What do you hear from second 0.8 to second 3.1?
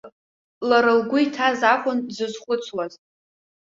лгәы иҭаз акәын дзызхәыцуаз.